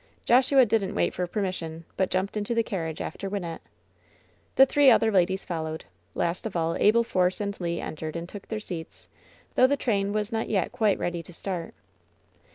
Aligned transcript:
Joshua 0.25 0.65
didn't 0.65 0.95
wait 0.95 1.13
for 1.13 1.27
permission, 1.27 1.85
but 1.95 2.09
jumped 2.09 2.35
into 2.35 2.55
the 2.55 2.63
carriage 2.63 3.01
after 3.01 3.29
Wynnette. 3.29 3.61
The 4.55 4.65
three 4.65 4.89
other 4.89 5.11
ladies 5.11 5.45
followed. 5.45 5.85
Last 6.15 6.47
of 6.47 6.55
all 6.55 6.75
Abel 6.77 7.03
Force 7.03 7.39
and 7.39 7.55
Le 7.61 7.69
entered 7.79 8.15
and 8.15 8.27
took 8.27 8.47
their 8.47 8.59
seats, 8.59 9.07
though 9.53 9.67
the 9.67 9.77
train 9.77 10.11
was 10.11 10.31
not 10.31 10.49
yet 10.49 10.71
quite 10.71 10.97
ready 10.97 11.21
to 11.21 11.31
start. 11.31 11.75